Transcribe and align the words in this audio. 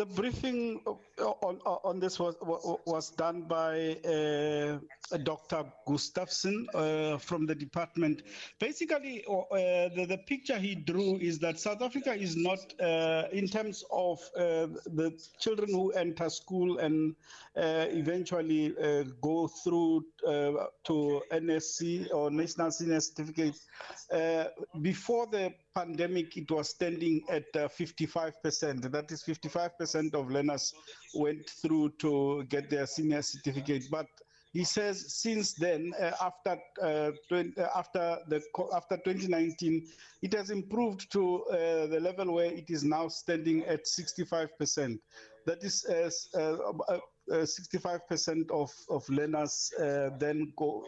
the 0.00 0.06
briefing 0.06 0.80
on, 1.18 1.58
on 1.64 2.00
this 2.00 2.18
was 2.18 2.34
was 2.86 3.10
done 3.10 3.42
by 3.42 3.98
uh, 4.06 4.78
Dr. 5.18 5.64
Gustafsson 5.86 6.64
uh, 6.74 7.18
from 7.18 7.44
the 7.44 7.54
department. 7.54 8.22
Basically, 8.58 9.22
uh, 9.28 9.90
the, 9.94 10.06
the, 10.08 10.18
picture 10.26 10.58
he 10.58 10.74
drew 10.74 11.18
is 11.18 11.38
that 11.40 11.60
South 11.60 11.82
Africa 11.82 12.14
is 12.14 12.34
not, 12.34 12.60
uh, 12.80 13.24
in 13.32 13.46
terms 13.46 13.84
of 13.90 14.18
uh, 14.36 14.68
the 15.00 15.12
children 15.38 15.68
who 15.70 15.90
enter 15.90 16.30
school 16.30 16.78
and 16.78 17.14
uh, 17.56 17.86
eventually 17.90 18.74
go 19.20 19.48
through 19.48 20.06
to 20.24 21.22
NSC 21.30 22.10
or 22.14 22.30
National 22.30 22.70
Senior 22.70 23.00
Certificate, 23.00 23.56
before 24.80 25.26
the 25.26 25.52
pandemic, 25.74 26.36
it 26.36 26.50
was 26.50 26.68
standing 26.68 27.22
at 27.28 27.44
uh, 27.54 27.68
55%. 27.68 28.90
That 28.90 29.10
is 29.10 29.22
55% 29.22 29.89
of 29.94 30.30
learners 30.30 30.74
went 31.14 31.48
through 31.48 31.90
to 31.98 32.44
get 32.48 32.70
their 32.70 32.86
senior 32.86 33.22
certificate. 33.22 33.84
But 33.90 34.06
he 34.52 34.64
says 34.64 35.14
since 35.14 35.54
then, 35.54 35.92
uh, 36.00 36.10
after 36.20 36.58
uh, 36.82 37.12
20, 37.28 37.60
uh, 37.60 37.68
after 37.76 38.18
the 38.28 38.42
after 38.74 38.96
2019, 38.96 39.86
it 40.22 40.34
has 40.34 40.50
improved 40.50 41.12
to 41.12 41.44
uh, 41.44 41.86
the 41.86 42.00
level 42.00 42.34
where 42.34 42.52
it 42.52 42.68
is 42.68 42.82
now 42.82 43.06
standing 43.08 43.64
at 43.66 43.84
65%. 43.84 44.98
That 45.46 45.62
is 45.62 45.86
65% 45.88 48.50
uh, 48.50 48.54
of, 48.54 48.72
of 48.88 49.08
learners 49.08 49.72
then 50.18 50.52
go 50.56 50.84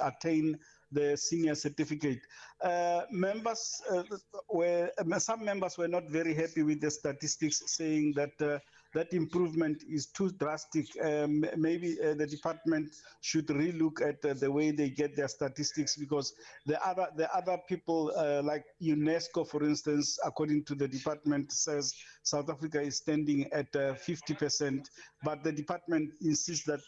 attain 0.00 0.58
the 0.92 1.16
senior 1.16 1.54
certificate. 1.54 2.20
Uh, 2.62 3.02
members 3.10 3.82
uh, 3.90 4.02
were 4.50 4.90
some 5.18 5.44
members 5.44 5.76
were 5.76 5.88
not 5.88 6.08
very 6.08 6.34
happy 6.34 6.62
with 6.62 6.80
the 6.80 6.90
statistics, 6.90 7.62
saying 7.66 8.12
that 8.14 8.30
uh, 8.40 8.58
that 8.94 9.12
improvement 9.14 9.82
is 9.88 10.06
too 10.06 10.30
drastic. 10.32 10.86
Um, 11.02 11.44
maybe 11.56 11.96
uh, 12.00 12.14
the 12.14 12.26
department 12.26 12.94
should 13.22 13.46
relook 13.46 14.02
at 14.06 14.24
uh, 14.24 14.34
the 14.34 14.50
way 14.50 14.70
they 14.70 14.90
get 14.90 15.16
their 15.16 15.28
statistics 15.28 15.96
because 15.96 16.34
the 16.66 16.80
other 16.86 17.08
the 17.16 17.34
other 17.34 17.58
people 17.68 18.12
uh, 18.16 18.42
like 18.44 18.64
UNESCO, 18.80 19.48
for 19.48 19.64
instance, 19.64 20.18
according 20.24 20.64
to 20.64 20.74
the 20.74 20.86
department, 20.86 21.50
says 21.52 21.94
South 22.22 22.50
Africa 22.50 22.80
is 22.80 22.96
standing 22.96 23.50
at 23.52 23.72
50%, 23.72 24.86
but 25.24 25.42
the 25.42 25.52
department 25.52 26.10
insists 26.20 26.64
that 26.66 26.80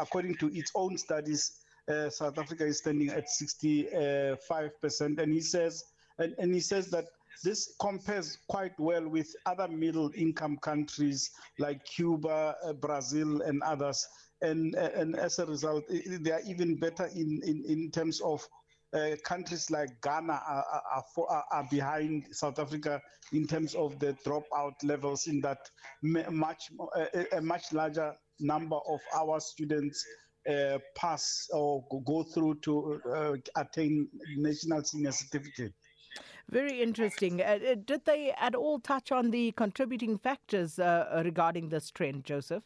according 0.00 0.36
to 0.36 0.46
its 0.54 0.70
own 0.74 0.96
studies 0.96 1.64
uh, 1.88 2.10
South 2.10 2.38
Africa 2.38 2.64
is 2.66 2.78
standing 2.78 3.08
at 3.10 3.26
65%. 3.26 5.18
And 5.18 5.32
he 5.32 5.40
says, 5.40 5.84
and, 6.18 6.34
and 6.38 6.54
he 6.54 6.60
says 6.60 6.88
that 6.90 7.06
this 7.44 7.74
compares 7.80 8.38
quite 8.48 8.78
well 8.78 9.08
with 9.08 9.34
other 9.46 9.68
middle 9.68 10.10
income 10.14 10.58
countries 10.58 11.30
like 11.58 11.84
Cuba, 11.84 12.56
uh, 12.64 12.72
Brazil, 12.72 13.42
and 13.42 13.62
others. 13.62 14.06
And, 14.42 14.74
uh, 14.76 14.90
and 14.94 15.16
as 15.16 15.38
a 15.38 15.46
result, 15.46 15.84
they 15.88 16.32
are 16.32 16.42
even 16.46 16.76
better 16.76 17.06
in, 17.06 17.40
in, 17.44 17.64
in 17.68 17.90
terms 17.90 18.20
of 18.20 18.46
uh, 18.94 19.10
countries 19.24 19.70
like 19.70 20.00
Ghana 20.02 20.40
are, 20.48 20.64
are, 20.64 21.04
are, 21.28 21.44
are, 21.52 21.68
behind 21.70 22.24
South 22.32 22.58
Africa 22.58 23.00
in 23.32 23.46
terms 23.46 23.74
of 23.74 23.98
the 23.98 24.16
dropout 24.26 24.74
levels, 24.82 25.26
in 25.26 25.40
that 25.42 25.58
much 26.02 26.70
a, 26.96 27.36
a 27.36 27.40
much 27.40 27.72
larger 27.72 28.14
number 28.40 28.76
of 28.88 29.00
our 29.14 29.40
students 29.40 30.02
uh, 30.48 30.78
pass 30.94 31.48
or 31.52 31.84
go 32.04 32.22
through 32.22 32.56
to 32.60 33.00
uh, 33.14 33.32
attain 33.56 34.08
national 34.36 34.84
senior 34.84 35.12
certificate. 35.12 35.72
Very 36.50 36.80
interesting. 36.80 37.42
Uh, 37.42 37.58
uh, 37.72 37.74
did 37.84 38.04
they 38.06 38.32
at 38.38 38.54
all 38.54 38.80
touch 38.80 39.12
on 39.12 39.30
the 39.30 39.52
contributing 39.52 40.16
factors 40.16 40.78
uh, 40.78 41.22
regarding 41.24 41.68
this 41.68 41.90
trend, 41.90 42.24
Joseph? 42.24 42.62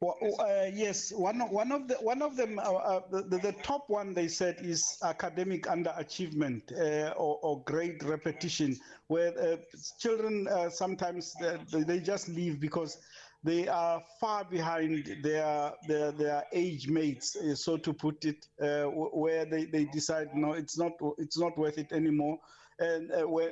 Well, 0.00 0.16
uh, 0.40 0.68
yes, 0.72 1.12
one 1.12 1.38
one 1.38 1.70
of 1.70 1.86
the 1.86 1.94
one 1.94 2.22
of 2.22 2.36
them, 2.36 2.58
uh, 2.58 2.62
uh, 2.62 3.00
the, 3.10 3.38
the, 3.38 3.54
top 3.62 3.84
one 3.88 4.14
they 4.14 4.26
said 4.26 4.56
is 4.60 4.98
academic 5.04 5.66
underachievement 5.66 6.72
or, 7.16 7.38
or, 7.40 7.62
grade 7.62 8.02
repetition, 8.02 8.76
where 9.06 9.58
children 10.00 10.48
sometimes 10.72 11.32
they, 11.70 11.84
they, 11.84 12.00
just 12.00 12.28
leave 12.28 12.58
because 12.58 12.98
they 13.44 13.66
are 13.68 14.00
far 14.20 14.44
behind 14.44 15.18
their 15.22 15.72
their, 15.88 16.12
their 16.12 16.44
age 16.52 16.88
mates, 16.88 17.36
uh, 17.36 17.54
so 17.54 17.76
to 17.76 17.92
put 17.92 18.24
it, 18.24 18.46
uh, 18.60 18.84
where 18.84 19.44
they, 19.44 19.64
they 19.64 19.84
decide 19.86 20.34
no, 20.34 20.52
it's 20.52 20.78
not 20.78 20.92
it's 21.18 21.38
not 21.38 21.56
worth 21.58 21.78
it 21.78 21.92
anymore, 21.92 22.38
and 22.78 23.10
uh, 23.12 23.28
when, 23.28 23.50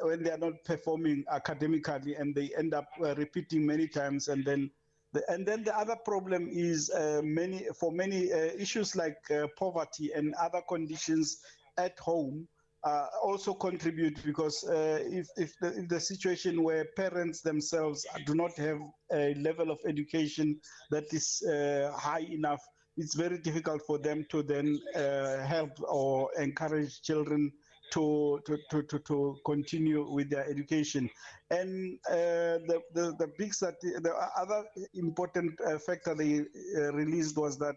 when 0.00 0.22
they 0.22 0.30
are 0.30 0.38
not 0.38 0.64
performing 0.64 1.24
academically, 1.30 2.14
and 2.16 2.34
they 2.34 2.50
end 2.58 2.74
up 2.74 2.88
uh, 3.04 3.14
repeating 3.14 3.64
many 3.64 3.88
times, 3.88 4.28
and 4.28 4.44
then. 4.44 4.70
The, 5.14 5.22
and 5.32 5.46
then 5.48 5.64
the 5.64 5.74
other 5.74 5.96
problem 6.04 6.50
is 6.52 6.90
uh, 6.90 7.22
many 7.24 7.66
for 7.80 7.90
many 7.90 8.30
uh, 8.30 8.36
issues 8.36 8.94
like 8.94 9.16
poverty 9.58 10.12
and 10.14 10.34
other 10.34 10.60
conditions 10.68 11.38
at 11.78 11.98
home 11.98 12.46
uh, 12.84 13.06
also 13.22 13.54
contribute 13.54 14.22
because 14.24 14.64
uh, 14.64 15.00
if, 15.04 15.26
if 15.36 15.52
the, 15.60 15.68
if, 15.78 15.88
the, 15.88 16.00
situation 16.00 16.62
where 16.62 16.86
parents 16.96 17.40
themselves 17.40 18.06
do 18.24 18.34
not 18.34 18.56
have 18.56 18.78
a 19.12 19.34
level 19.34 19.70
of 19.70 19.78
education 19.86 20.58
that 20.90 21.04
is 21.12 21.42
uh, 21.42 21.90
high 21.96 22.26
enough, 22.30 22.60
it's 22.96 23.14
very 23.14 23.38
difficult 23.38 23.82
for 23.86 23.98
them 23.98 24.24
to 24.30 24.42
then 24.42 24.78
uh, 24.94 25.38
help 25.44 25.70
or 25.88 26.30
encourage 26.38 27.02
children 27.02 27.52
to, 27.92 28.40
to, 28.46 28.58
to, 28.70 28.82
to, 28.82 28.98
to 29.00 29.36
continue 29.44 30.08
with 30.10 30.30
their 30.30 30.48
education. 30.48 31.08
And 31.50 31.98
uh, 32.08 32.62
the, 32.68 32.80
the, 32.94 33.14
the 33.18 33.32
big 33.38 33.52
the 33.54 34.12
other 34.36 34.64
important 34.94 35.58
uh, 35.66 35.78
factor 35.78 36.14
they 36.14 36.44
released 36.92 37.36
was 37.36 37.58
that 37.58 37.76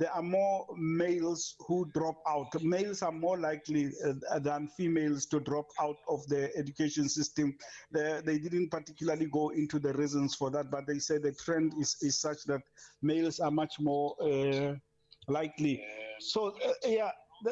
there 0.00 0.10
are 0.14 0.22
more 0.22 0.66
males 0.78 1.56
who 1.66 1.86
drop 1.92 2.16
out. 2.26 2.48
Males 2.62 3.02
are 3.02 3.12
more 3.12 3.38
likely 3.38 3.92
uh, 4.02 4.38
than 4.38 4.66
females 4.66 5.26
to 5.26 5.40
drop 5.40 5.66
out 5.78 5.98
of 6.08 6.26
the 6.26 6.50
education 6.56 7.06
system. 7.06 7.54
They, 7.92 8.22
they, 8.24 8.38
didn't 8.38 8.70
particularly 8.70 9.26
go 9.26 9.50
into 9.50 9.78
the 9.78 9.92
reasons 9.92 10.34
for 10.34 10.50
that, 10.52 10.70
but 10.70 10.86
they 10.86 10.98
say 10.98 11.18
the 11.18 11.32
trend 11.32 11.74
is, 11.78 11.98
is 12.00 12.18
such 12.18 12.44
that 12.44 12.62
males 13.02 13.40
are 13.40 13.50
much 13.50 13.74
more 13.78 14.16
uh, 14.22 14.74
likely. 15.28 15.84
So, 16.18 16.56
uh, 16.66 16.72
yeah. 16.86 17.10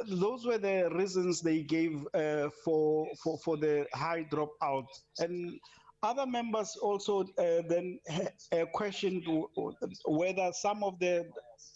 those 0.08 0.47
were 0.47 0.58
the 0.58 0.88
reasons 0.94 1.42
they 1.42 1.60
gave 1.60 2.06
uh, 2.14 2.48
for, 2.64 3.08
for 3.22 3.38
for 3.44 3.58
the 3.58 3.87
high 3.92 4.26
dropout, 4.32 4.87
and 5.19 5.60
other 6.03 6.26
members 6.26 6.76
also 6.81 7.22
uh, 7.22 7.62
then 7.69 7.98
uh, 8.53 8.64
questioned 8.72 9.25
whether 10.06 10.50
some 10.53 10.82
of 10.82 10.98
the 10.98 11.26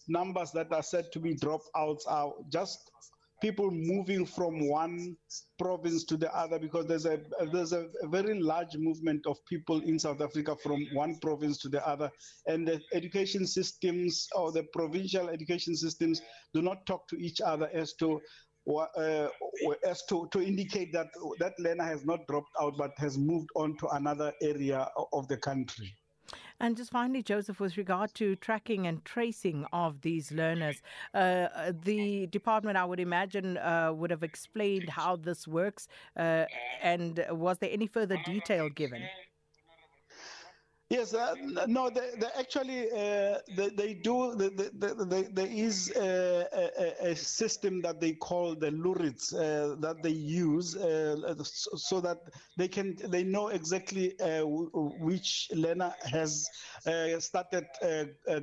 numbers 0.09 0.51
that 0.53 0.73
are 0.73 0.83
said 0.83 1.07
to 1.13 1.21
be 1.21 1.35
dropouts 1.35 2.03
are 2.07 2.33
just 2.51 2.91
people 3.43 3.71
moving 3.73 4.25
from 4.25 4.69
one 4.69 5.17
province 5.59 6.05
to 6.05 6.17
the 6.17 6.33
other 6.35 6.61
because 6.61 6.87
there's 6.87 7.07
a 7.07 7.19
there's 7.53 7.73
a, 7.73 7.89
very 8.05 8.41
large 8.41 8.77
movement 8.77 9.27
of 9.27 9.37
people 9.47 9.81
in 9.81 9.99
South 9.99 10.21
Africa 10.21 10.57
from 10.63 10.87
one 10.93 11.19
province 11.21 11.59
to 11.59 11.69
the 11.69 11.87
other 11.87 12.09
and 12.47 12.67
the 12.67 12.81
education 12.95 13.45
systems 13.45 14.29
or 14.37 14.53
the 14.53 14.63
provincial 14.73 15.29
education 15.29 15.75
systems 15.75 16.23
do 16.55 16.63
not 16.63 16.87
talk 16.87 17.09
to 17.09 17.17
each 17.17 17.41
other 17.41 17.69
as 17.75 17.95
to 17.95 18.21
uh, 18.71 19.27
as 19.85 20.05
to, 20.09 20.29
to 20.31 20.41
indicate 20.41 20.93
that 20.93 21.09
that 21.41 21.55
learner 21.59 21.83
has 21.83 22.05
not 22.05 22.21
dropped 22.29 22.55
out 22.61 22.75
but 22.79 22.93
has 22.97 23.19
moved 23.19 23.51
on 23.57 23.77
to 23.79 23.89
another 23.89 24.33
area 24.41 24.89
of 25.13 25.27
the 25.27 25.37
country. 25.37 25.93
And 26.61 26.77
just 26.77 26.91
finally, 26.91 27.23
Joseph, 27.23 27.61
with 27.61 27.77
regard 27.77 28.15
to 28.15 28.37
tracking 28.37 28.87
and 28.87 29.05
tracing 29.05 29.67
of 29.73 30.01
these 30.03 30.31
learners, 30.33 30.83
uh, 31.15 31.73
the 31.85 32.27
department, 32.29 32.77
I 32.77 32.85
would 32.85 33.01
imagine, 33.01 33.59
uh, 33.59 33.93
would 33.93 34.11
have 34.11 34.23
explained 34.23 34.91
how 34.91 35.17
this 35.17 35.47
works. 35.49 35.89
Uh, 36.17 36.47
and 36.81 37.25
was 37.31 37.59
there 37.59 37.71
any 37.73 37.87
further 37.87 38.17
detail 38.17 38.69
given? 38.69 39.03
Yes, 40.93 41.15
uh, 41.15 41.35
no, 41.67 41.89
they, 41.89 42.11
they 42.21 42.27
actually 42.39 42.83
uh, 42.91 43.39
they, 43.57 43.71
they, 43.71 43.95
do. 43.95 44.35
They, 44.35 44.51
they, 44.51 45.23
there 45.23 45.47
is 45.51 45.91
a, 45.97 46.47
a, 46.53 47.13
a, 47.13 47.17
system 47.17 47.81
that 47.81 47.99
they 47.99 48.13
call 48.13 48.55
the 48.55 48.71
Lurids 48.71 49.33
uh, 49.33 49.75
that 49.81 50.03
they 50.03 50.11
use 50.11 50.77
uh, 50.77 51.35
so 51.45 51.99
that 52.03 52.19
they 52.59 52.69
can 52.69 52.99
they 53.09 53.25
know 53.25 53.49
exactly 53.49 54.21
uh, 54.21 54.43
which 54.45 55.49
learner 55.55 55.95
has 56.03 56.51
uh, 56.87 57.19
started 57.19 57.65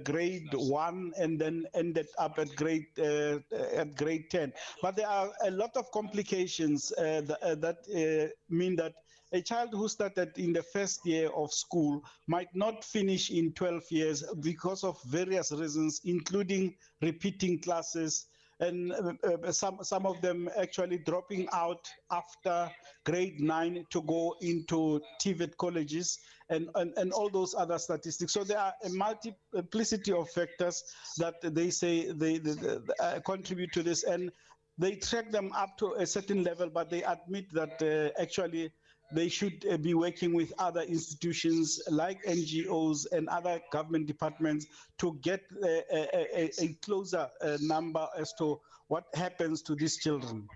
grade 0.04 0.50
one 0.56 1.14
and 1.20 1.40
then 1.40 1.68
ended 1.76 2.08
up 2.18 2.40
at 2.40 2.56
grade 2.56 2.88
at 2.98 3.96
grade 3.96 4.32
ten. 4.32 4.52
But 4.82 4.96
there 4.96 5.08
are 5.08 5.30
a 5.44 5.52
lot 5.52 5.78
of 5.78 5.92
complications 5.92 6.90
that, 6.98 7.60
that 7.62 8.34
mean 8.50 8.76
that 8.78 8.94
a 9.32 9.42
child 9.42 9.70
who 9.72 9.88
started 9.88 10.38
in 10.38 10.54
the 10.54 10.64
first 10.64 11.06
year 11.06 11.30
of 11.30 11.54
school 11.54 12.04
might 12.28 12.54
not 12.56 12.84
finish 12.84 13.30
in 13.30 13.54
12 13.54 13.84
years 13.92 14.24
because 14.42 14.84
of 14.84 15.02
various 15.04 15.52
reasons, 15.52 16.02
including 16.04 16.76
repeating 17.02 17.60
classes, 17.62 18.26
and 18.60 18.92
uh, 18.92 19.52
some 19.52 19.78
some 19.84 20.06
of 20.06 20.20
them 20.22 20.50
actually 20.58 20.98
dropping 20.98 21.48
out 21.54 21.88
after 22.12 22.70
grade 23.06 23.40
nine 23.40 23.86
to 23.90 24.02
go 24.02 24.36
into 24.42 25.00
TVET 25.22 25.56
colleges 25.58 26.20
and, 26.50 26.68
and, 26.76 26.94
and 26.98 27.14
all 27.14 27.30
those 27.30 27.56
other 27.56 27.78
statistics. 27.78 28.34
So 28.34 28.44
there 28.44 28.60
are 28.60 28.74
a 28.84 28.90
multiplicity 28.90 30.12
of 30.12 30.30
factors 30.32 30.84
that 31.20 31.36
they 31.42 31.70
say 31.70 32.12
they, 32.12 32.40
they, 32.40 32.54
they 32.54 32.78
uh, 33.00 33.20
contribute 33.22 33.72
to 33.74 33.84
this, 33.84 34.04
and 34.04 34.32
they 34.78 34.96
track 34.96 35.32
them 35.32 35.52
up 35.56 35.78
to 35.78 35.94
a 35.94 36.06
certain 36.06 36.44
level, 36.44 36.70
but 36.70 36.90
they 36.90 37.04
admit 37.04 37.46
that 37.54 37.82
uh, 37.82 38.22
actually 38.22 38.72
they 39.12 39.28
should 39.28 39.66
uh, 39.70 39.78
be 39.78 39.94
working 39.94 40.34
with 40.34 40.54
other 40.60 40.82
institutions 40.82 41.82
like 41.90 42.24
NGOs 42.26 43.08
and 43.12 43.28
other 43.30 43.60
government 43.72 44.06
departments 44.06 44.68
to 45.00 45.18
get 45.22 45.42
uh, 45.64 45.68
a, 45.68 46.28
a, 46.36 46.52
a, 46.60 46.68
closer 46.82 47.28
uh, 47.42 47.58
number 47.62 48.08
as 48.18 48.34
to 48.34 48.60
what 48.88 49.06
happens 49.14 49.62
to 49.64 49.76
these 49.76 49.98
children. 49.98 50.48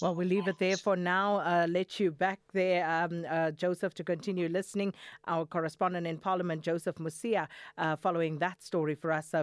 Well, 0.00 0.14
we'll 0.14 0.28
leave 0.28 0.48
it 0.48 0.58
there 0.58 0.76
for 0.76 0.96
now. 0.96 1.36
Uh, 1.36 1.66
let 1.68 1.98
you 1.98 2.10
back 2.10 2.40
there, 2.52 2.88
um, 2.88 3.24
uh, 3.28 3.50
Joseph, 3.50 3.94
to 3.94 4.04
continue 4.04 4.48
listening. 4.48 4.92
Our 5.26 5.46
correspondent 5.46 6.06
in 6.06 6.18
Parliament, 6.18 6.62
Joseph 6.62 6.96
Musia, 6.96 7.48
uh, 7.78 7.96
following 7.96 8.38
that 8.38 8.62
story 8.62 8.94
for 8.94 9.12
us. 9.12 9.34